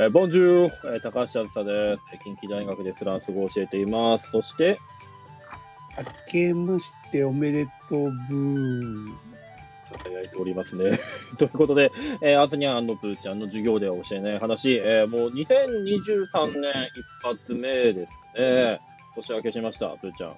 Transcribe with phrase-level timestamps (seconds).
[0.00, 2.04] えー、ボンジュー、えー、高橋あずさです。
[2.22, 4.30] 近畿大学でフランス語を教えています。
[4.30, 4.78] そして、
[5.98, 9.14] 明けましておめでとうブー。
[9.90, 10.92] 輝いておりますね。
[11.36, 11.90] ということで、
[12.22, 18.80] えー、あずにゃんのぷーちゃんの授業では教えない話、えー、もう2023年一発目ですね。
[19.16, 20.36] 年明けしました、ぷーちゃん。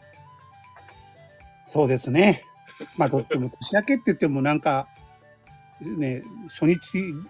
[1.67, 2.45] そうですね。
[2.97, 4.89] まあ、とっても年明けって言ってもなんか、
[5.83, 6.79] ね、初日、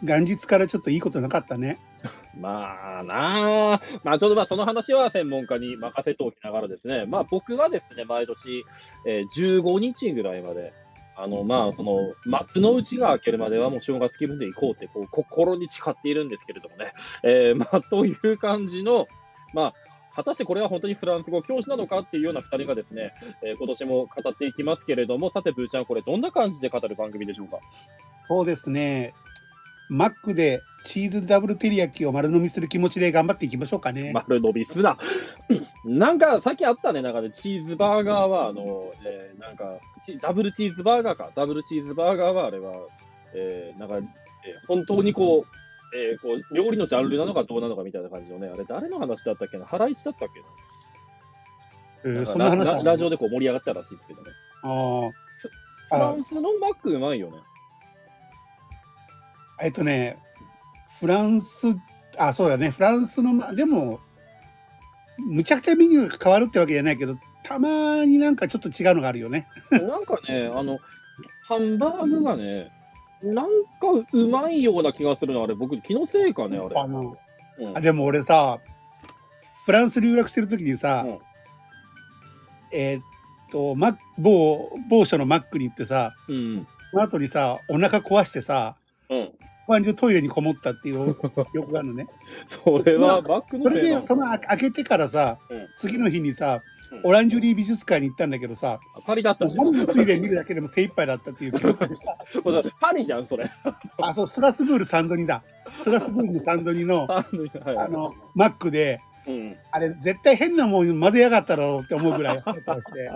[0.05, 1.80] 元日からちょっといいことなかったね。
[2.38, 8.64] まあなあ、まあちょっとまあその話は専門家に任せておきながらですね、まあ僕はですね、毎年、
[9.06, 10.72] えー、15日ぐらいまで、
[11.16, 19.06] あのまあそのマップの内が明けるまではもう正月気分で行こうってこう心に誓っているんですけれどもね、えー、 まあという感じの、
[19.52, 19.74] まあ
[20.12, 27.60] 果たしてこれは本当にフランス語教師なのかっていうような2人がですね、えー、今年も語っていきますけれども、さて、ブーちゃん、これどんな感じで語る番組でしょうか？
[28.27, 29.14] そうですね。
[29.91, 34.12] マックでチーズダブルテリヤキを丸飲みする気持ちで頑張っていきましょうかね。
[34.14, 34.97] 丸飲みすな。
[35.84, 39.78] なんか、さっきあったね、なんかね、チーズバーガーは、あの、えー、なんか、
[40.22, 41.32] ダブルチーズバーガーか。
[41.34, 42.86] ダブルチーズバーガーは、あれは、
[43.34, 49.66] えー、なんか、えー、本当にこう、えー、こう、料理のジャンルなのかどうなのかみたいな感じのね、あれ誰の話だったっけな？
[49.66, 54.30] ハライチだったっけな,、えー、そんな話ララジオでこう盛り上がったらしいですけどね。
[54.62, 55.10] あ
[55.91, 57.38] フランスのマックうまいよね。
[59.62, 60.19] えっとね、
[61.00, 61.66] フランス、
[62.16, 64.00] あ、そうだね、フランスの、でも、
[65.19, 69.47] むちゃくちゃメニューが変わるってわけじゃないけど、たまになんかちょっと違うのがあるよね。
[69.70, 70.78] なんかね、あの、
[71.42, 72.70] ハンバーグがね、
[73.22, 73.50] なんか
[74.12, 76.81] うまいような気がするの、あれ、僕、気のせいかね、あれ。
[76.81, 77.16] あの、
[77.58, 78.61] うん、あでも俺さ、
[79.66, 81.19] フランス留学してる時にさ、うん、
[82.72, 83.03] えー、っ
[83.53, 88.77] と、マ某、某所のマックに行ってさ、うん、その後にさ、お腹壊してさ、
[89.11, 89.33] うん、
[89.69, 91.08] 晩中トイレにこもったっていう
[91.53, 92.06] よくあるのね。
[92.47, 96.62] それはバックのそれで、その開けてからさ、うん、次の日にさ、
[97.04, 99.54] オランジュリー美術館に行ったんだけどさ、パリだったん。
[99.54, 101.78] パリの水蓮見るだけでも精一杯だったっていう 記憶
[102.81, 103.44] パリじゃん、それ。
[104.00, 105.42] あ、そう、スラスブールサンドニだ。
[105.72, 112.44] スラスブールのサンドニの、はい、あの、マックで、うん、あれ、絶対変なもん混ぜやがったろうって思うぐらいし
[112.92, 113.10] て。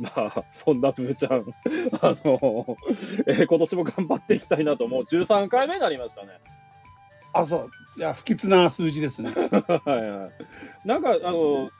[0.00, 1.44] まあ、そんなブーちゃん、
[2.00, 2.78] あの、
[3.26, 6.40] えー、今年も頑張っていきたいなと、もう13回目になりましたね。
[7.32, 7.70] あ、そう。
[7.96, 9.30] いや、不吉な数字ですね。
[9.36, 10.26] はいは
[10.84, 10.88] い。
[10.88, 11.70] なんか、あの、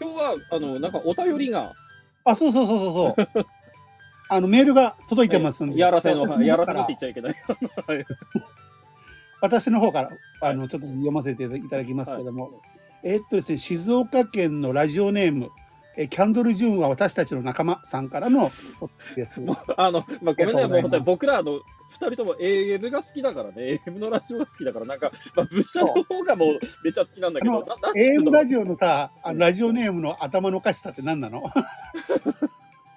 [0.00, 1.72] 今日は、あの、なんかお便りが。
[2.24, 3.46] あ、そうそうそうそうそう。
[4.28, 5.80] あの、メールが届いてますんで。
[5.80, 7.34] やらせの、やらせのって言っちゃいけない。
[9.40, 10.10] 私の方から、
[10.42, 12.44] あの、ちょっと読ませていただきますけども。
[12.44, 12.52] はい、
[13.04, 15.50] えー、っとですね、静岡県のラジオネーム、
[16.02, 19.32] えキャンドル・ジュンは私たちの仲間さんからのです。
[19.76, 31.42] あの、まあ、ごめんね、もう本当に僕らあの二人とも AM が好きだからね、AM のラジオが好きだから、なんか、まあ、ブッシャの方がもうめっちゃ好きなんだけど、AM ラジオのさ、あのラジオネームの頭のおかしさって何なの？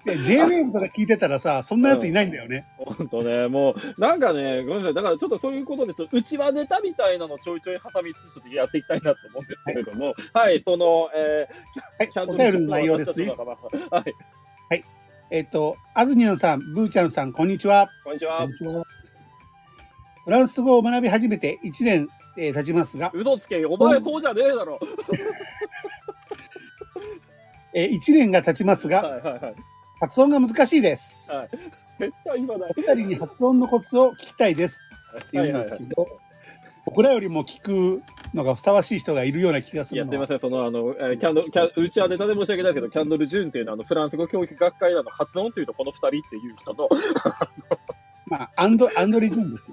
[0.06, 2.68] ?JWAVE とか聞いてたらさ、そんなやついないんだよね。
[2.78, 13.28] 本当ね、もう、なんかね、ごめんなさい、だからちょっとそういうことで、うちはネタみたいなのちょいちょい挟みつつ、ちょっとやっていきたいなと思うんですけれども、はい、はい、その、えー、キャンドルの内容ですね。
[13.28, 13.36] はい。
[14.69, 14.84] はい。
[15.31, 17.90] えっ、ー、と、あずにゃんさん、ブーちゃんさん、こんにちは。
[18.03, 18.47] こんにちは。
[20.25, 23.12] フランス語を学び始めて1年、えー、経ちますが。
[23.13, 24.80] うそつけ、お前そうじゃねえだろ。
[27.74, 29.56] えー、1年が経ちますが、はいはいはい、
[30.03, 31.31] 発音が難しいです。
[31.31, 31.50] はい。
[31.97, 32.68] めっちゃ今だ。
[32.69, 34.81] お二人に発音のコツを聞きたいです。
[35.18, 36.08] って言うんですけど、
[36.86, 38.03] 僕らよりも聞く
[38.34, 46.90] のがふさわしい人がいるような気がするいや、すみません、その、あの、えー、キャンドル、キャうちはネタで申し訳ないけど、キャンドル・ジュンっていうのは、あの、フランス語教育学会の発音というと、この二人っていう人の、
[48.34, 49.70] まあ、アンド、アンドレ・ジュンです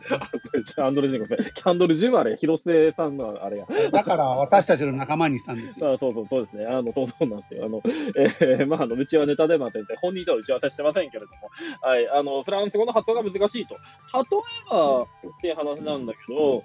[0.79, 1.45] よ、アンドレ・ジュン、ごめん。
[1.45, 3.67] キャンドル・ジュンはあれ、広末さんのあれや。
[3.91, 5.95] だから、私たちの仲間にしたんですよ。
[5.95, 6.67] あそうそう、そうですね。
[6.67, 7.65] あの、そうそうなんですよ。
[7.65, 11.33] あの、えー、まあ、あの、うちはネタで待ってて、本人とは打ち合わせしてませんけれども、
[11.81, 13.75] はい、あの、フランス語の発音が難しいと。
[13.75, 13.81] 例
[14.21, 15.07] えば、っ
[15.41, 16.65] ていう話なんだけど、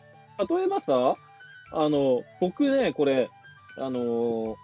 [0.58, 1.16] 例えばさ、
[1.72, 3.30] あの、僕ね、これ、
[3.78, 4.58] あの、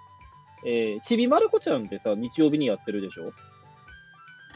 [0.66, 3.32] えー、ちびまる子ちゃんってさ、日曜日にやってるでしょ？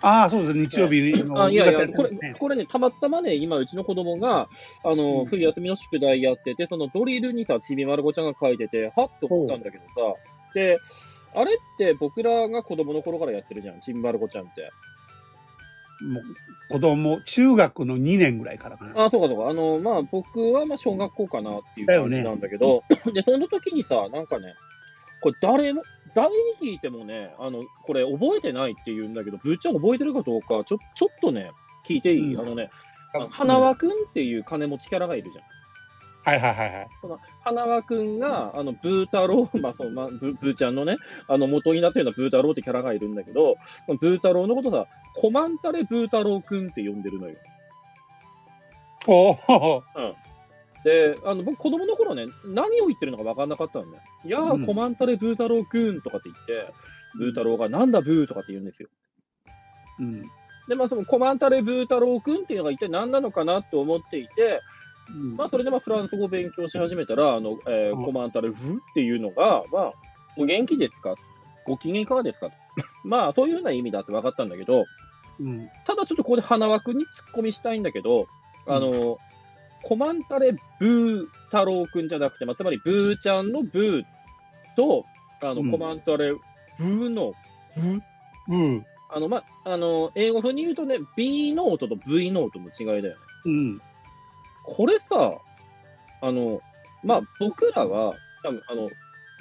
[0.06, 4.48] ああ、そうです、日曜日の、あいやいや、これ、これね、たまたまね、今、うちの子供が、
[4.84, 10.14] あの、うん、冬休みの宿題やってて、そのドリルにさ、ちびまる子ちゃんが書いてて、はっと思ったんだけどさ、
[10.54, 10.78] で、
[11.34, 14.70] あれって僕らが子供の頃からやってるじゃん、ちびまる子ちゃんって。
[16.02, 16.24] もう
[16.70, 19.06] 子供中学の2年ぐらいからかな。
[19.06, 19.50] あそうかそうか。
[19.50, 24.54] あの、まあ、僕はまあ小学校かなっていう感じなんだけど、ね、で、その時にさ、なんかね、
[25.22, 25.82] これ誰も、
[26.16, 31.52] 誰に聞いてもね、あの、これ覚えてないって言うんだけど、ぶっちゃん覚えてるかどうか、ちょ、ちょっとね、
[31.86, 32.72] 聞いていい、うん、あのね、
[33.32, 35.46] 花輪くんっていう金持ちキャラがいるじゃん。
[36.26, 36.88] はいはいはいはい。
[37.02, 40.98] その花輪くんが、あの、ブー太郎、 まあ、その、まあ、ブブーちゃんのね、
[41.28, 43.58] あの、元になってるようなブー太郎ってキャラがいるんだけど、
[43.88, 47.36] ブー太郎のことさ、コマンタレブー太郎くんって呼んでるのよ。
[49.08, 49.84] おお。
[50.86, 54.04] で、あの、僕、子供の頃ね、何を言ってるのか分かんなかったんだよ。
[54.24, 56.74] いやー、うんコマンタレブー太郎くんとかって言って、
[57.18, 58.90] ブー太郎が、なんだブーとかって言うんですよ。
[60.00, 60.22] うん。
[60.68, 64.62] で、まあ、そのコマンタレブー太郎くんっていうのが一体何なのかなと思っていて、
[65.36, 68.58] まあ、それでまあフランス語を勉強し始めたら、あの、えーうんコマンタレブっ
[68.94, 69.94] ていうのが、まあ、
[70.38, 71.16] お元気ですか？
[71.66, 72.48] ご機嫌いかがですか？
[72.50, 72.54] と
[73.04, 74.86] まあ、そういうような意味だって分かったんだけど、
[75.40, 75.68] うん。
[75.86, 78.28] ただちょっとここで花輪くんに突っ込みしたいんだけど、
[78.68, 79.18] あの、
[79.86, 84.04] Comment allez-vous 太郎くんじゃなくて、まあ、つまりブーちゃんのブー
[84.76, 85.06] と、
[85.42, 87.34] あの、うん Comment allez-vous の
[87.78, 88.02] ブ
[88.48, 88.86] うん。
[89.10, 93.22] あの、まあ、あの、英語風に言うとね、B ノートと V ノートの違いだよね。
[93.46, 93.82] うん。
[94.64, 95.38] これさ、
[96.22, 96.60] あの、
[97.04, 98.90] まあ、僕らは、多分あの、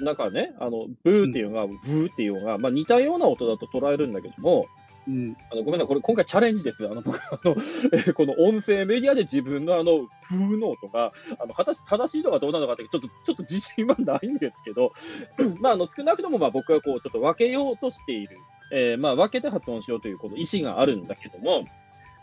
[0.01, 4.67] なんかね、あの、ブーっていうのが、ブーっていうのが、まあ、似たような音だと捉えるんだけども、
[5.07, 5.37] うん。
[5.51, 6.87] あのごめんなさい、これ今回チャレンジです。
[6.87, 14.93] あの、僕、あの、えーこの音声メディアで自分のあの、風の音が、あの、果たして正しいのかどうなのかって、ちょっと、ちょっと自信はないんですけど、
[15.61, 18.39] まあ、あの、少なくとも、まあ、僕はこう、ちょっと分けようとしている。
[18.73, 21.65] えーまあ、分けて発音しようという、この意思があるんだけども、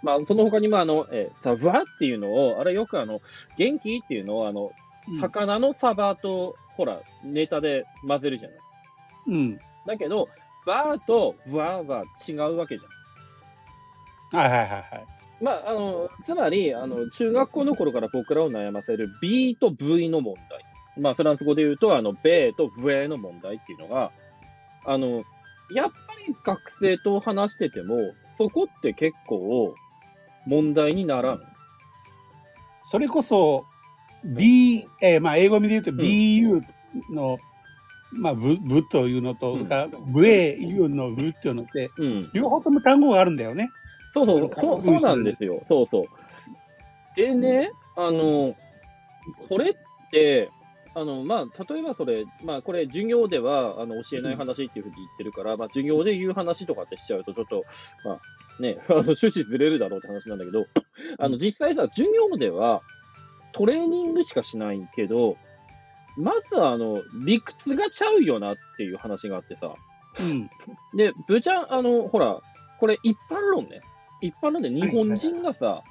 [0.01, 3.22] まあ、その他にも、あの、えー、サバっていうのを、あれよくあの、
[3.57, 4.72] 元気っていうのを、あの、
[5.19, 8.60] 魚のサバと、ほら、ネタで混ぜるじゃない。
[9.28, 9.60] うん。
[9.86, 10.30] だけど、
[10.65, 14.39] バーとワーは違うわけじゃん。
[14.39, 15.07] はいはいはいはい。
[15.41, 20.63] まあ、あの、つまり、あの、中学校の頃から僕らを悩ませる B と V の問題。
[20.97, 24.11] まあ、フランス語で言うと、あの、ベーとブエの問題っていうのが、
[24.85, 25.23] あの、
[25.71, 25.95] やっぱ
[26.27, 29.73] り学生と話してても、そこって結構
[30.45, 31.41] 問題にならん。
[32.83, 33.65] それこそ、
[34.23, 36.61] B、えーまあ、英語で言うと BU
[37.09, 37.39] の、
[38.11, 42.29] まあ、ブ、ブというのと、うんからブエ U のブっていうのって、うん。
[42.33, 43.69] 両方とも単語があるんだよね。
[44.11, 45.61] そうそう、そうそうなんですよ。
[45.63, 46.05] そうそう。
[47.15, 48.55] でね、あの、
[49.47, 49.75] これっ
[50.11, 50.49] て、
[50.93, 57.63] あの、まあ、例えばそれ、まあ、これ、授業では、あの、教えない話っていうふうに言ってるから、まあ、授業で言う話とかってしちゃうと、ちょっと、
[58.03, 60.65] まあ、ね、 あの、趣旨ずれるだろうって話なんだけど、
[61.17, 62.81] あの、実際さ、授業では、
[63.53, 65.37] トレーニングしかしないけど、
[66.17, 69.73] まずあの、理屈がちゃうよなっていう話があってさ、
[70.19, 70.49] うん。
[70.97, 72.39] で、ブーちゃん、あの、ほら、
[72.79, 73.81] これ一般論ね。
[74.21, 75.83] 一般論で日本人がさ、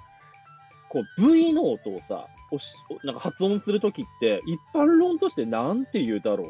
[0.88, 2.74] こう、V の音をさ、おし
[3.04, 6.48] なんか発音するときって、一般論としてなんて言うだろう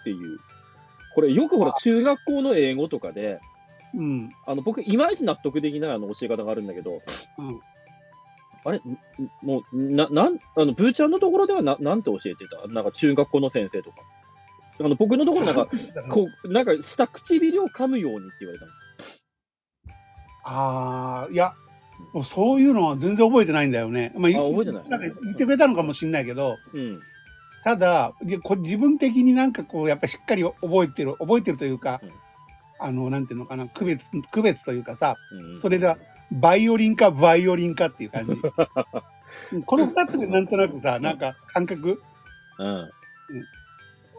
[0.00, 0.38] っていう。
[1.14, 3.40] これよくほら、中学校の英語とかで、
[3.94, 4.32] うん。
[4.46, 7.02] あの、僕、いまいち納得できないあの教え方があるんだけど、
[7.38, 7.60] うん。
[8.64, 8.80] あれ？
[9.42, 12.66] もう、な、なん、あの、ブーちゃんのところではな、なんて教えてた？
[12.72, 13.96] なんか中学校の先生とか。
[14.80, 15.68] あの、僕のところなんか、
[16.08, 18.72] こう、なんか下唇を噛むようにって言われたの。
[20.44, 21.52] ああ、いや、
[22.12, 24.12] もうそういうのは全然覚えてないんだよね。
[24.16, 27.00] まあ、あ覚えてないんか言ってくれたのかもしれないけど、うん。
[27.64, 32.10] ただ、こ自分的になんかこう、やっぱりしっかり覚えてる、覚えてるというか、うん
[32.84, 35.98] あの、なんていうのかな、区別、区別というかさ、うんそれが、
[36.40, 38.32] バイオリンかバイオリンかっていう感じ。
[39.52, 42.02] う んこの二つでなんとなくさ、なんか感覚？
[42.58, 42.90] うん。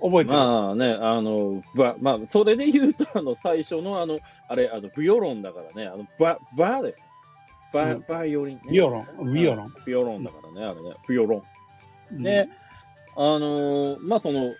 [0.01, 0.37] 覚えてる？
[0.37, 6.95] まあね、あの、ば、まあ、それで言うと、あの、最初のあの、あれ、あの、ビオロンだからね、あの、バ、バで、
[7.71, 8.63] バ、うんバイオリン、ね。
[8.69, 9.73] ビオロン、ビオロン。
[9.85, 11.43] ビオロンだからね、あれね、ビオロン。
[12.17, 12.49] うんで、
[13.15, 14.51] あのーまあ、その、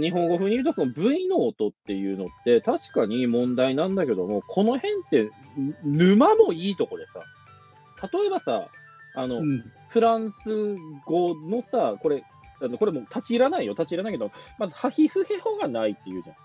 [0.00, 5.30] 日本語風に言うと、その V の音っていうのって、確かに問題なんだけども、この辺って、
[5.84, 7.20] ぬ沼もいいとこでさ、
[8.12, 8.68] 例えばさ、
[9.14, 10.74] あの、うんフランス
[11.06, 12.24] 語のさ、これ、
[12.60, 16.36] あのこれもう立ち入らないよ、立ち入らないけど、まず、ハヒフヘホがないっていうじゃん。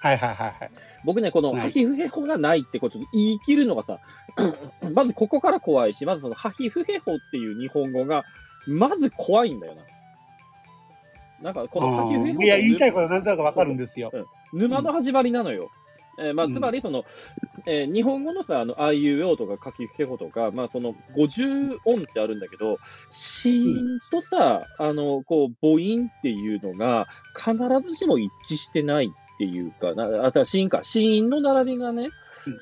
[0.00, 0.70] はいはいはいはい。
[1.04, 3.98] 僕ね、このはいハヒフヘホがないってこうちょっと言い切るのがさ、
[4.94, 8.24] まずここから怖いし、まずそのハヒフヘホっていう日本語が、
[8.68, 9.82] まず怖いんだよな。
[11.40, 14.12] なんかこのハヒフヘホいや、言いたいことはなんとなくわかるんですよ。
[14.52, 15.68] 沼の始まりなのよ。
[16.18, 16.52] えーまあ、うん。
[16.52, 17.04] つまりその、
[17.66, 22.78] えー日本語のさ、あの、あいうえおとか書きふけほとか、まあその50音ってあるんだけど、
[23.10, 27.52] 子音とさ、あの、こう、母音っていうのが必
[27.88, 32.10] ずしも一致してないっていうか、なあ、た子音か、子音の並びがね、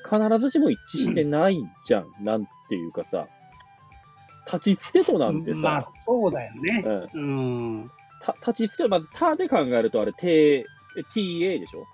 [0.04, 3.28] 必ずしも一致してないじゃん、なんていうかさ、
[4.46, 6.84] 立ちつてとなんてさ、まあ、そうだよね。
[7.14, 7.80] うん。
[7.80, 7.90] うん。
[8.20, 10.66] た立ちつてと、まず、たで考えるとあれ、て、
[11.10, 11.86] ta でしょ？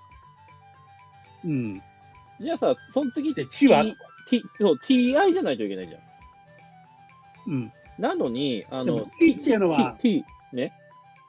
[1.45, 1.83] うん。
[2.41, 3.85] じゃあさ、その次ってで地は
[4.29, 6.01] T, そう TI じゃないといけないじゃん。
[7.47, 7.73] うん。
[7.99, 10.73] なのに、あの T っていうのは T、ね？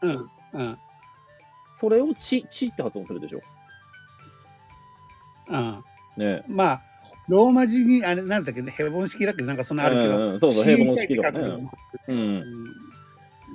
[0.01, 0.29] うん。
[0.53, 0.77] うん。
[1.73, 3.41] それをチ、チって発音するでしょ？
[5.49, 5.83] うん。
[6.17, 6.43] ね。
[6.47, 6.81] まあ、
[7.27, 9.43] ローマ字に、あれ、なんだっけね、ヘボン式だっけ？
[9.43, 10.15] なんかそんなあるけど。
[10.15, 11.69] うんうんそうそう平凡式とかねうん。
[12.07, 12.43] うん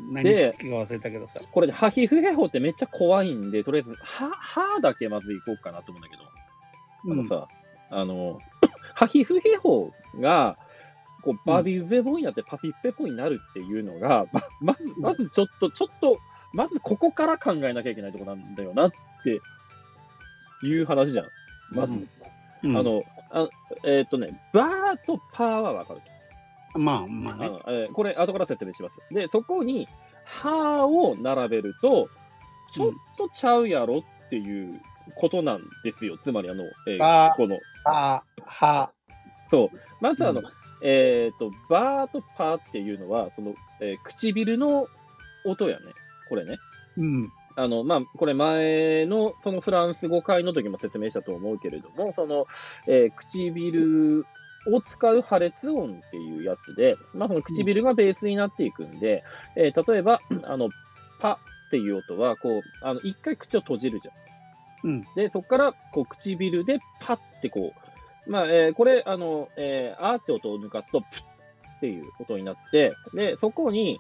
[0.09, 1.41] 何で式か忘れたけどさ。
[1.51, 6.23] これで、ハヒフヘホってめっちゃ怖いんで、とりあえず、は、はだけまず行こうかなと思うんだけど。
[7.13, 7.49] あのさ、
[7.91, 8.41] あの、
[8.95, 10.57] ハヒフヘホが、
[11.23, 16.21] こう、バビウベボになってパピッペポになるっていうのが、ま、まず、まずちょっと、ちょっと、
[16.53, 19.41] まずここから考えなきゃいけないとこなんだよなって
[20.67, 21.27] いう話じゃん。
[21.73, 22.07] まず。
[22.63, 23.49] うんあ、の、あ
[23.85, 26.01] えーっとね、バーとパーはわかる。
[26.75, 27.47] まあまあね。
[27.47, 28.97] あのえーこれ、後から説明します。
[29.11, 29.89] で、そこに、
[30.25, 32.09] はを並べると、
[32.71, 34.81] ちょっとちゃうやろっていう
[35.17, 36.19] ことなんですよ。
[36.19, 38.91] つまり、あの、えーあーこの、あ、は、
[39.51, 39.77] そう。
[40.01, 40.47] まず、あの、うん
[40.81, 44.87] えっ、と、バーとパーっていうのは、その、えー唇の
[45.45, 45.87] 音やね。
[46.29, 46.59] これね。
[46.97, 47.33] うん。
[47.57, 52.47] あの、まあ、これ前の、そのフランス語会の時も説明したと思うけれども、その、
[52.87, 54.25] えー唇
[54.67, 59.23] を使う破裂音っていうやつで、まあ、その唇がベースになっていくんで、
[59.57, 60.69] えー例えば、あの、
[61.21, 61.39] パ
[61.69, 64.13] っていう音は、こう、あの、一回口を閉じるじゃ
[64.87, 64.91] ん。
[64.91, 65.01] うん。
[65.17, 67.73] で、そこから、こう、唇でパってこ
[68.27, 73.99] う、まあ、えーこれ、あの、えーあーって音を抜かすと、プッっていう音になって、で、そこに、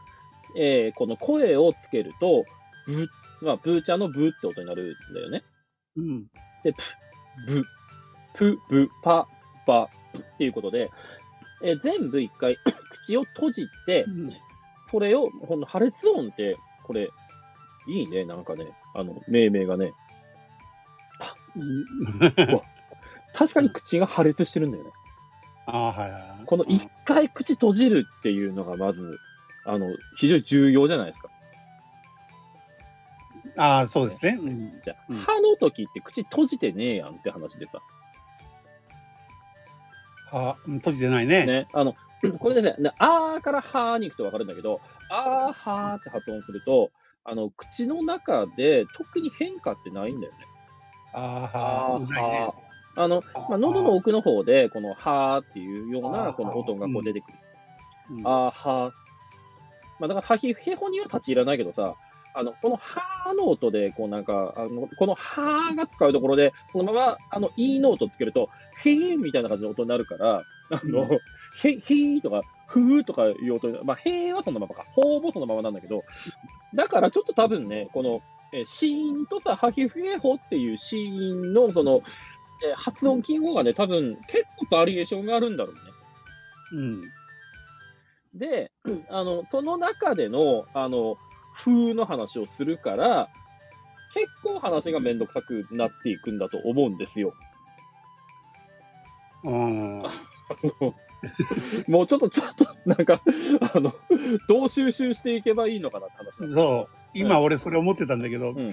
[0.56, 2.44] えーこの声をつけると、
[2.86, 3.08] ブ
[3.40, 5.42] まあ、ブーチャのブって音になるんだよね。
[5.96, 6.26] うん。
[6.64, 6.78] で、プ、
[7.46, 7.64] ブ、
[8.34, 9.28] プ、ブ、パ、
[9.66, 10.90] バっていうことで、
[11.62, 12.58] えー全部一回
[12.90, 14.06] 口を閉じて、
[14.90, 17.10] それを、この破裂音って、これ、
[17.88, 19.92] いいね、なんかね、あの、命名がね。
[23.34, 24.90] 確かに口が破裂してるんだよね。
[25.66, 26.44] ああ、はいはい。
[26.46, 29.18] この一回口閉じるっていうのがまず、
[29.64, 31.28] あの、非常に重要じゃないですか。
[33.56, 34.38] ああ、そうですね。
[34.40, 37.82] うんじゃあ、うん歯の時って口閉じてねえやんって話でさ。
[40.32, 41.46] はうん閉じてないね。
[41.46, 41.68] ね。
[41.72, 41.94] あの、
[42.38, 46.90] これですね、ねあーからはーに行くとわかるんだけど、あーはーって発音すると、
[47.24, 50.38] あの、口の中で特に変化ってないんだよね。
[51.12, 53.02] ああ、あーはないねはー。
[53.02, 57.38] あの、まあ、喉の奥の方で、このはーっていうような、あーこの音がこう出てくる。
[58.10, 58.92] うんあーはー。
[60.00, 61.94] まあ、だから、はひ、へほには立ち入らないけどさ、
[62.34, 68.48] あの、このはーの音で、こうなんか、あの、このはーが使うところで、そのまま、あの、いいの音つけると、
[68.84, 76.04] へーみたいな感じの音になるから、あの、うへ、へーとか、ふーとかいう音に、まあ、へーはそのままか、ほーもそのままなんだけど、
[76.74, 82.02] だからちょっと多分ね、この、えー、シーンとさ、はひふへほっていうシーンの、その、
[82.68, 85.80] えー発音記号がね、多分結構バリエーションがあるんだろうね。
[86.72, 87.12] うん。
[88.34, 88.70] で、
[89.08, 91.16] あの、その中での、あの、
[91.64, 93.28] 風の話をするから、
[94.14, 97.34] 結構話がめんどくさくなっていくんだと思うんですよ。
[99.44, 100.02] うん。
[101.88, 103.20] もうちょっと、ちょっと、なんか、
[103.74, 103.92] あの、
[104.48, 106.96] どう収集していけばいいのかなって話そう。
[107.14, 108.70] 今俺それ思ってたんだけど、うん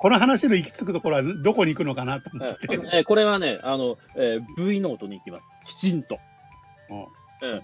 [0.00, 2.58] この話の行き着くところはどこに行くのかなと思って。
[2.92, 5.46] えーこれはね、あの、えー V ノートに行きます。
[5.66, 6.20] きちんと。
[7.42, 7.62] うん。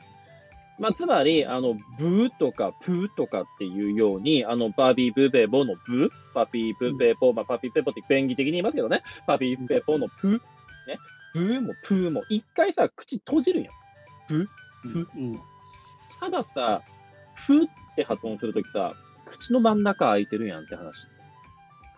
[0.78, 10.40] まあ、つまり、あの、ブーとかプーとかっていうように、あの、バビーブベボのブー、パピーブベボ、まあ、パピーペポって便宜的に言いますけどね、パピーペポのプー、ね、
[11.32, 13.74] ブーもプーも、一回さ、口閉じるやん。
[14.34, 14.38] う
[15.18, 15.40] ん。
[16.20, 16.82] たださ、
[17.46, 21.06] フって発音するときさ、口の真ん中開いてるやんって話。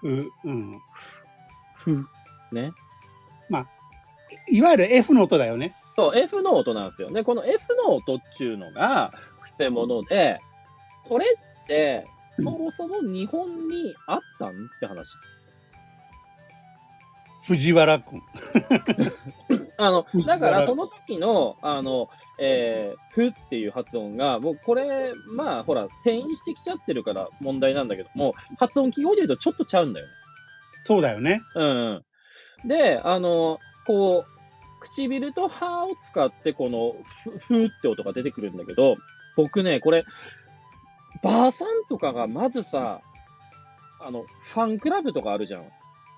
[0.03, 0.81] ううん。
[1.75, 2.07] ふ。
[2.53, 2.73] ね。
[4.51, 5.75] いわゆる F の音だよね。
[5.97, 7.11] そう、F の音なんですよ。
[7.11, 9.13] で、この F の音っていうのが、
[9.43, 10.41] くせ者で、
[11.05, 11.27] これ
[11.65, 15.15] って、そもそも日本にあったんって話。
[17.47, 18.23] 藤原君。
[19.79, 30.13] あの、だからその時の、あの、えー、ふっていう発音が、もうこれ、まあ、ほら、転移してきちゃってるから問題なんだけども、発音記号で言うとちょっとちゃうんだよね。
[30.83, 31.41] そうだよね。
[31.55, 32.05] うん。
[32.65, 34.36] で、あの、こう、
[34.89, 38.97] 唇と歯を使って、この、ふ、ふーって音が出てくるんだけど、
[39.37, 40.05] 僕ね、これ、
[41.23, 43.01] ばあさんとかがまずさ、
[44.01, 45.65] あの、ファンクラブとかあるじゃん。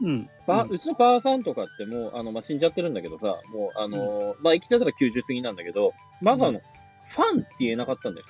[0.01, 0.31] うん。
[0.47, 6.61] ば、ううんちのばあさんとかってもう、あの、まあ、死んじゃってるんだけどさ、もう、あの、まあ、生きてたら90過ぎなんだけど、まずあの、
[7.09, 8.27] ファンって言えなかったんだよ。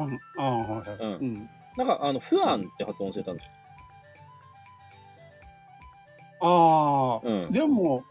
[0.00, 0.98] うんああ、はいはい。
[0.98, 1.50] うんうん。
[1.76, 3.50] なんか、あの、フアンって発音してたんだよ。
[6.40, 7.52] ああ、うん。
[7.52, 8.04] でも、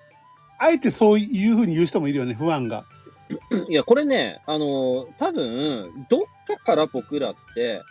[0.62, 2.86] あえてそういうふうに言う人もいるよね、不安が。
[3.68, 7.82] いや、これね、あのー多分、どっかから僕らって、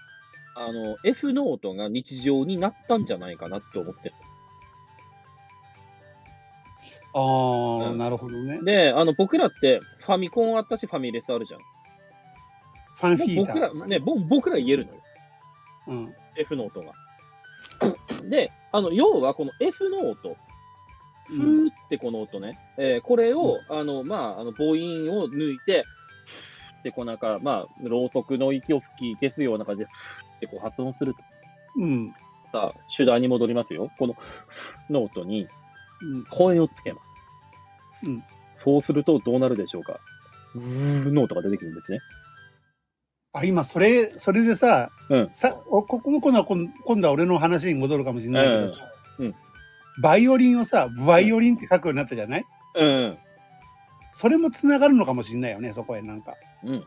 [0.54, 4.14] あの、F ノートが日常になったんじゃないかなって思ってる。
[7.12, 8.60] ああ、うんなるほどね。
[8.62, 11.60] で、あの、僕らってファミコンあったし、ファミレスあるじゃん。
[11.60, 13.86] ファンヒータ僕ら、ー。
[13.86, 15.02] ね、ぼ僕ら言えるのよ。
[15.88, 16.14] うん。
[16.36, 16.92] F ノートが。
[18.28, 20.36] で、あの、要はこの F の音、
[21.36, 24.74] ふうんーってこの音ね、えーこれを、あの、まあ、あの、母音
[25.10, 25.84] を抜いて、
[26.26, 31.22] ふーってこうなんか、まあ、ろうそくの息を吹き消すような感じで、ふーってこう発音すると。
[31.76, 32.12] うん。
[32.52, 33.90] さあ、主題に戻りますよ。
[33.98, 35.46] このふーノートに
[36.02, 36.24] うん。
[36.24, 38.08] 声をつけます。
[38.08, 38.24] うん
[38.56, 40.00] そうするとどうなるでしょうか。
[40.54, 42.00] うーノートが出てくるんですね。
[43.32, 49.34] あ、今、それ、それでさ、うんさおここも今度は、今今度は俺の話に戻るかもしれないけどさ、うんうん
[50.00, 52.44] バイオリンをさ、バイオリンって書くようになったじゃない？
[52.74, 53.18] うん。
[54.12, 56.34] それもつながるのかもしれないよね、そこへなんか。
[56.64, 56.84] うん。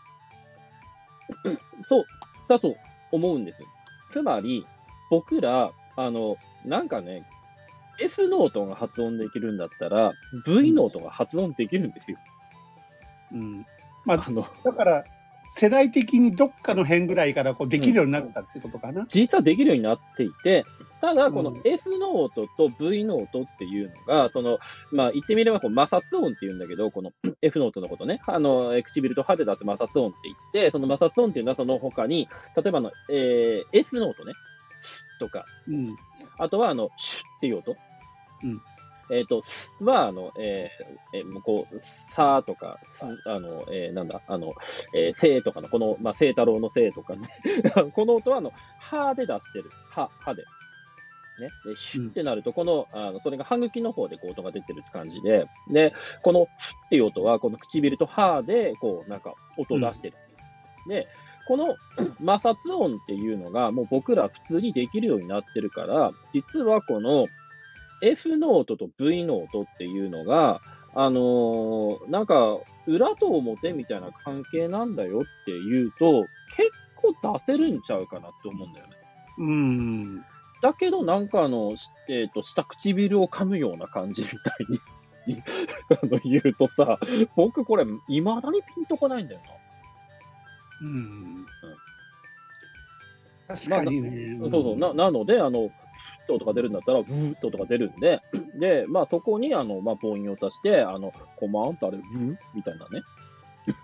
[1.82, 2.05] そう、
[2.48, 2.75] だと
[3.12, 3.67] 思うんですよ。
[4.12, 4.65] つまり、
[5.10, 7.27] 僕ら、あの、なんかね、
[8.00, 10.13] F ノートが発音できるんだったら、
[10.46, 12.17] V ノートが発音できるんですよ。
[13.32, 13.65] うん。
[14.05, 15.03] まあ、あの、だから、
[15.55, 19.05] 世代的にどっかの辺ぐらいからこうできるようになったってことかな。
[19.07, 20.65] 実はできるようになっていて、
[21.00, 24.57] ただ、このうん F ノートと V ノートっていうのが、その、
[24.91, 27.12] まあ、言ってみればこう摩擦音って言うんだけど、この
[27.43, 34.33] F ノートのことね、あの、えー唇と歯で出す摩擦音って言って、その摩擦音っていうのはその他に、例えばあの、えー S ノートね、
[35.19, 35.95] とか、うん。
[36.38, 37.75] あとは、あの、シュッっていう音。
[38.43, 38.62] うん。
[39.10, 44.53] えっ、と、スは、あの、えーえーこう、さーとか、すあの、えーなんだ、あの、
[44.95, 47.27] えー、せーとかの、この、まあ、せい太郎のせいとかね。
[47.93, 49.69] この音は、あの、歯で出してる。
[49.89, 50.43] 歯、歯で。
[51.39, 51.50] ね。
[51.65, 60.17] で、シュッってなると、この、あの、それが歯茎の方でこう音が出てるって感じで、で、この、ふっていう音は、この唇と歯で、こう、なんか、音を出してる。
[60.88, 61.07] で、
[61.48, 61.75] この
[62.20, 67.27] 摩擦音っていうのが、もう僕ら普通にできるようになってるから、実はこの
[68.03, 70.61] F ノートと V ノートっていうのが、
[70.94, 78.94] あのーなんか、裏と表みたいな関係なんだよっていうと、結構出せるんちゃうかなって思うんだよね。
[79.39, 80.25] うん。
[80.61, 84.79] だけど、なんかあの、しえっ、と、下唇を噛むような感じみたいに
[86.01, 87.00] あの言うとさ、
[87.35, 89.42] 僕これ、未だにピンとこないんだよ
[90.81, 90.87] な。
[90.87, 91.46] うん。
[93.48, 94.37] 確かにね。
[94.42, 94.77] そうそう。
[94.77, 95.72] な、なので、あの、
[96.27, 98.22] ふーって音が出るんだったら、ブーって音が出るんで、
[98.59, 103.01] で、まあそこに、あの、まあ母音を足して、あの、コマンとあれ、ブーみたいなね。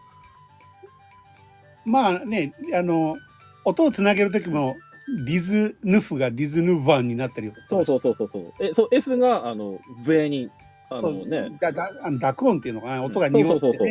[1.85, 3.17] まあね、あの、
[3.65, 4.77] 音をつなげるときも、
[5.25, 8.53] ディズヌフがディズヌバンになったりそうそうそうそうそう。
[8.59, 10.51] え、そう、F が、あの、上に、
[10.91, 13.59] あそうのね、だだあの濁音っていうのかな、音が濁って、ね。
[13.59, 13.87] そうそうそう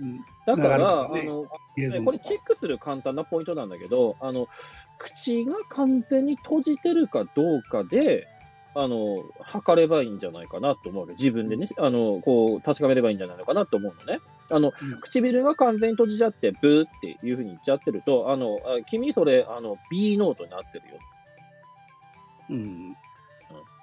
[0.00, 0.20] うん
[0.56, 4.48] だから、つながるとあの、これチェックする簡単なポイントなんだけど、あの、
[4.98, 8.26] 口が完全に閉じてるかどうかで、
[8.74, 11.12] あの、測ればいいんじゃないかなと思うわけ。
[11.14, 14.20] 自分でね、あの、こう、確かめればいいんじゃないのかなと思うのね。
[14.48, 20.98] あの、うん唇が完全に閉じちゃって、ブーっていうふうに言っちゃってると、あの、あ君それ、あの、B ノートになってるよ。
[22.50, 22.56] うん。
[22.56, 22.96] うん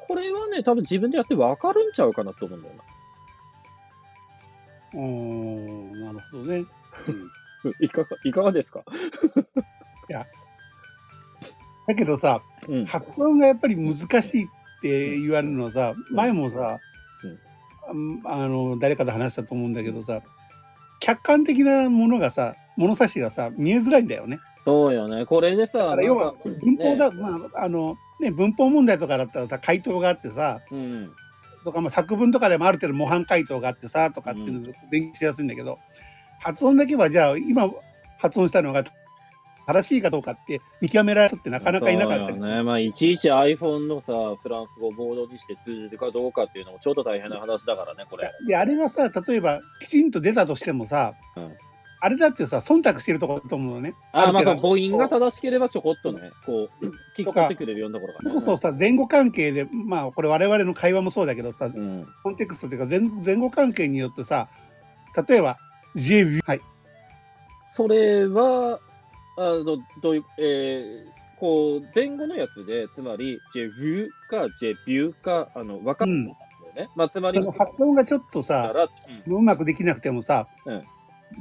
[0.07, 2.83] これはね、多分自分でやって分かるんちゃうかなと思うんだよな。
[4.93, 6.65] おーなるほどね。
[7.07, 7.11] う
[7.69, 8.83] んいかが、いかがですか？
[11.87, 12.85] だけどさ、うん。
[12.85, 14.47] 発音がやっぱり難しいっ
[14.81, 16.79] て言われるのはさ、前もさ、
[17.89, 20.21] うんあの、誰かと話したと思うんだけどさ、
[20.99, 24.39] 客観的なものがさ、物差しがさ、見えづらいんだよね。
[24.65, 25.25] そうよね。
[25.25, 31.11] これでさ、要は文法だ、ねまあ、あの、ね、文法問題とかだったらさ、回答があってさ、うん。
[31.67, 35.79] とか、まあ、作文とかでもある程度模範回答があってさ、とかっていうので勉強しやすいんだけど、
[36.39, 37.69] 発音だけはじゃあ、今
[38.17, 38.85] 発音したのが
[39.67, 42.63] 正しいかどうかって見極められる人ってなかなかいなかったりすね。
[42.63, 48.31] まあ、いちいち iPhone のさ、フランス語ボードにして通じるかどうかっていうのもちょっと大変な話だからね、これ。
[48.47, 51.51] で、あれがさ、例えばきちんと出たとしてもさ、うん
[51.99, 53.95] あれだってさ、忖度してるとこと思うのね。
[54.11, 58.31] あ、まあ、る程度母音が正しければちょこっとね、こう、聞き取ってくれるようなところがね。
[58.31, 62.07] こそさ、前後関係で、まあ、これ我々の会話もそうだけどさ、うん。
[62.23, 64.47] コンテクストというか前前後関係によってさ、
[65.27, 65.57] 例えば、
[65.95, 66.61] J はい、
[67.63, 68.79] それは、
[69.37, 76.37] あの、どういう、えー、こう、前後のやつで、つまり、ジェビューか、ジェビューか、あの、分かるんだよ
[76.75, 76.89] ね。
[76.95, 78.87] まあ、つまり、その発音がちょっとださ、ら、
[79.25, 80.83] うまくできなくてもさ、うん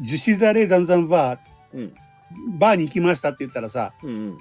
[0.01, 1.39] ジュシザレダンザンバー、
[1.75, 1.95] うん、
[2.59, 4.39] バーに行きましたって言ったらさ、うん、うん。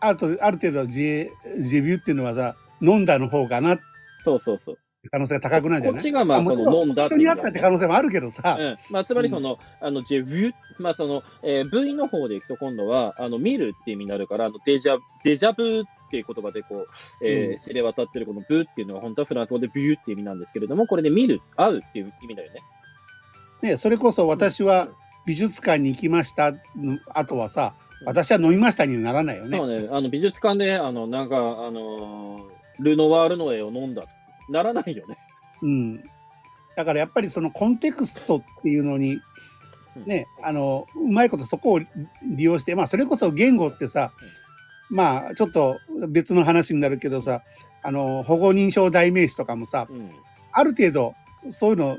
[0.00, 1.28] あと、ある程度ジェ、
[1.60, 3.78] ジェビューっていうのはさ、飲んだの方かな。
[4.24, 4.78] そうそうそう。
[5.10, 5.98] 可能性が高くなるんじゃない？
[5.98, 8.56] こっちがまあ、その、飲んだ人に会ったって可能性もあるけどさ。
[8.58, 8.76] うん。
[8.90, 16.86] まあ、つまりその、あの、ジェヴュ、まあ、その、えー、V の方でいくと今度は、あの、見るっていう意味になるから、あの、デジャ、デジャブっていう言葉でこ
[17.22, 22.60] う、えー、知れ渡ってるこのブっていうのは本当はフランス語でビューっていう意味なんですけれども、これで見る、会うっていう意味だよね。
[23.62, 24.88] ね、それこそ私は
[25.24, 29.56] 美術館に行きましたの後はさ、私は飲みましたにはならないよね。
[29.56, 32.42] そうね、あの美術館で、あの、なんか、あのー、
[32.80, 34.08] ルノワールの絵を飲んだと。
[34.50, 35.16] ならないよね。
[35.62, 35.96] うん。
[36.76, 39.20] だからやっぱりそのコンテクストっていうのに、
[40.06, 41.86] ね、あの、うまいことそこを利
[42.38, 44.12] 用して、まあそれこそ言語ってさ、
[44.90, 47.42] まあちょっと別の話になるけどさ、
[47.82, 50.10] あの、保護認証代名詞とかもさ、うん、
[50.50, 51.14] ある程度
[51.50, 51.98] そういうの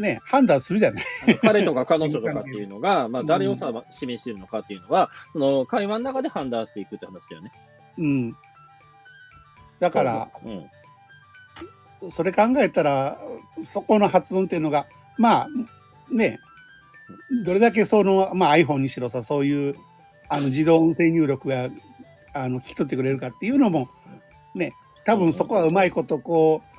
[0.00, 1.04] ね、判断するじゃない。
[1.42, 7.52] 彼とか彼女とかっていうのが、 まあ、誰をさ、うん、示しているのかっていうのは、その会話の中で判断していくって話だよね。
[7.98, 8.36] うん。
[9.80, 10.28] だから、
[12.02, 13.18] うん、それ考えたら、
[13.64, 14.86] そこの発音っていうのが、
[15.18, 15.48] まあ、
[16.10, 16.38] ね、
[17.44, 19.76] どれだけその、まあ、iPhone にしろさ、そういう
[20.28, 21.68] あの自動運転入力が
[22.32, 23.88] あの聞き取ってくれるかっていうのも、
[24.54, 24.74] ね、
[25.04, 26.71] 多分そこはうまいことこう、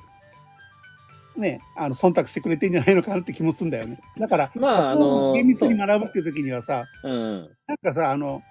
[1.36, 3.98] ね、あの忖度してくれてんじゃないのかなって気もするんだよね。
[4.18, 8.42] だから、まあ、あの厳密に学ぶっていう時にはさ、うん、なんかさ、あの、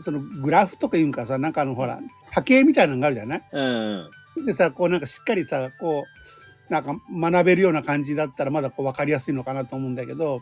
[0.00, 3.62] そのグラフとかいうんかさ、なんかあのほら、波形みたいなのがあるじゃない、う
[4.42, 6.04] ん、でさ、こうなんかしっかりさ、こ
[6.70, 10.40] う、なんか学べるような感じだったらまだこう分かりやすいのかなと思うんだけど、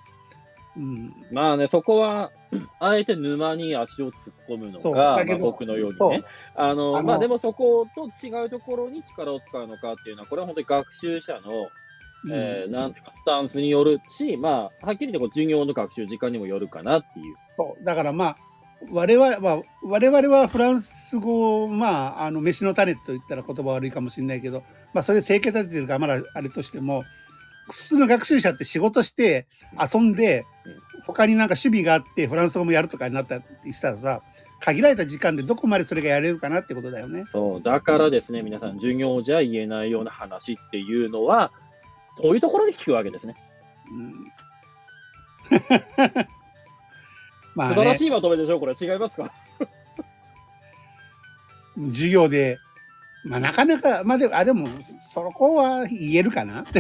[0.77, 2.31] うん、まあね、そこは、
[2.81, 6.25] あえて沼に足を突っ込むのが、まあ、僕のようにね。
[6.55, 11.69] あの、あのまあでもそこと違うところに力を使うのかっていうのは、これは本当に学習者の、
[12.25, 17.35] うん、えー、なんていうか、スタンスによるし、まあ、はっきりとこう授業の学習時間にもよるかなっていう。
[17.51, 17.85] そう。
[17.85, 18.37] だからまあ、
[18.91, 27.05] 我々は、我々はフランス語を、まあ、あの、飯の種と言ったら言葉悪いかもしれないけど、まあ、それで生計立ててるから、まだあれとしても、
[27.71, 29.47] 普通の学習者って仕事して
[29.93, 30.45] 遊んで、
[31.07, 34.21] 他になんか趣味があってフランス語もやるとかになったりしたらさ、
[34.61, 37.25] 限られた時間でどこまでそれがやれるかなってことだよね。
[37.31, 41.51] そう、だからですね、皆さん、授業じゃ言えないような話っていうのは、
[42.19, 43.35] こういうところで聞くわけですね。
[43.91, 44.33] うん
[47.55, 48.75] まあ、ね、素晴らしいまとめでしょう、これ。
[48.81, 49.31] 違いますか？
[51.91, 52.59] 授業で
[53.25, 56.65] まあ、なかなか、まあでも、あ、でも、そこは言えるかな？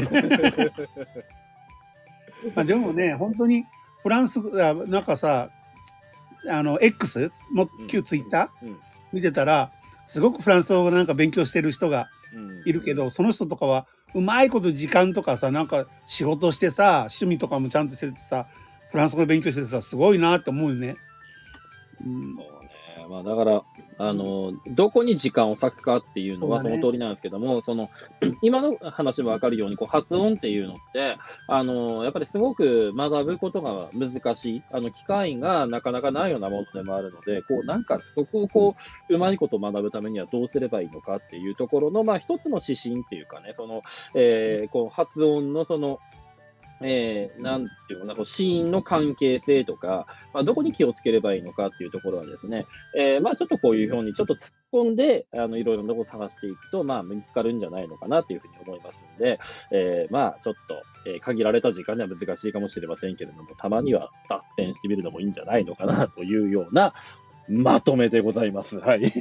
[2.54, 3.64] まあでもね、本当に、
[4.02, 5.50] フランス、なんかさ、
[6.48, 8.76] あの、X も、旧ツイッター、
[9.12, 9.70] 見てたら、
[10.06, 12.08] すごくフランス語をなんか勉強してる人が
[12.64, 18.46] いるけど、その人とかは、うまいこと時間とかさ、なんか仕事してさ、趣味とかもちゃんとしててさ、
[18.90, 20.96] フランス語勉強しててさ、すごいなって思うよね。
[22.04, 22.34] うん、
[23.12, 23.62] まあ、だから、
[23.98, 27.90] あの、どこに時間を割くかっていうのはその通りなんですけども、そ、ね,、の、
[28.40, 38.76] 今の話もわかるように、こう、発音っていうのって、あの、やっぱりすごく学ぶことが難しい、あの、機会がなかなかないようなものでもあるので、こう、なんか、そこをこ
[39.10, 43.82] う、うまいこと学ぶためにはどうすればいいのかっていうところの、まあ、一つの指針っていうかね、その、
[44.14, 46.00] えー、こう、発音のその、
[46.84, 52.66] えー、なんていうのかな、こうシーンの関係性とか、まあ、どこに気をつければいいのかっていうところはですね、
[52.96, 59.38] えー、まあちょっとこういうふうにちょっと突っ込んで、あの、いろいろなところを探していくと、まあ見つかるんじゃないのかなっていうふうに思いますので、
[59.70, 66.94] えー、まあちょっと、えー、限られた時間では難しいかもしれませんけれども、たまには脱線してみるのもいいんじゃないのかなというような
[67.48, 68.78] まとめでございます。
[68.78, 69.12] はい。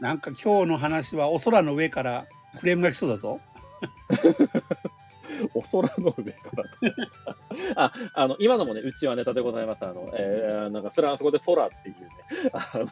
[0.00, 2.26] なんか今日の話はお空の上から
[2.58, 3.40] フレームが来そうだぞ。
[5.54, 6.70] お空の上からと。
[7.76, 9.84] あ、あの、今のもね、うちはネタでございます。
[9.84, 12.08] あの、えー、なんかフランス語で空っていうね、
[12.52, 12.86] あの、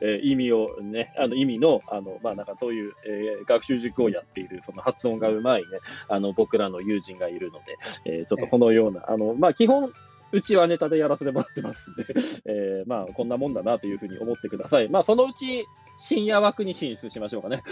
[0.00, 5.66] えー、意味をね、あの、意味の、あの、まあ、なんかそういう、えー、学習塾をやっている、その発音がうまいね、
[6.08, 9.92] あの、僕らの友人がいるので、えー、ちょっとそのような、あの、まあ、基本、
[10.30, 12.04] うちはネタでやらせてもらってますんで、
[12.44, 14.88] えー、まあ、こんなもんだなというふうに思ってください。
[14.88, 15.64] まあ、そのうち、
[15.96, 17.62] 深夜枠に進出しましょうかね。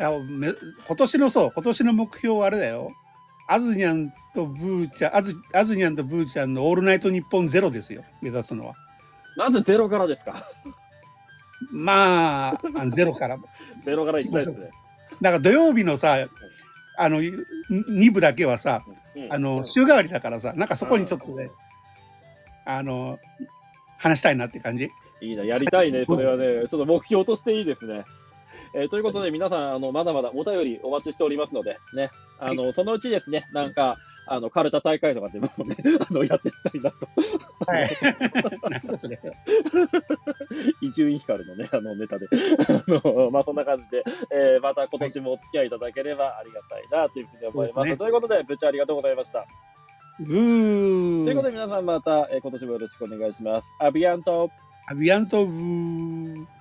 [0.00, 0.52] あめ
[0.86, 2.92] 今年のそう、今年の目標はあれだよ。
[3.46, 8.74] アズニャンとブーちゃん、アズアズニャンとブーちゃんのオールナイトニッポンゼロですよ、目指すのは。
[9.36, 10.34] まずゼロからですか？
[11.70, 13.38] まあ、あゼロから。
[13.84, 14.70] ゼロからいきたいですね。
[15.20, 16.28] だから土曜日のさ、
[16.96, 18.82] あの、2部だけはさ、
[19.14, 21.50] うん、あの、週替わりだからさ、なんかそこにちょっとね、
[22.64, 23.18] あの、
[23.98, 24.90] 話したいなって感じ。
[25.20, 28.04] いいな、やりたいね、それはね、ちょっと目標としていいですね。
[28.74, 35.76] えー、ということで、皆さん、あの、まだまだお便りお待ちしておりますので、ね、あの、そのうちですね、なんか、あの、カルタ大会とかでもね、
[36.08, 37.08] あの、やっていきたいなと。
[37.66, 37.98] はい。
[38.70, 39.20] なんだそれ。
[40.80, 42.28] 伊集院光のね、あの、ネタで。
[42.30, 47.88] あの、まあ、そんな感じで、えーまた今年もお付き合いいただければありがたいな、というふうに思います。
[47.88, 49.46] すねということで、部長ありがとうございました。
[50.20, 51.24] ブー。
[51.24, 53.72] ということで、皆さんまた、えー今年もよろしくお願いします。
[53.80, 54.48] アビアント
[54.86, 56.59] アビアントブー。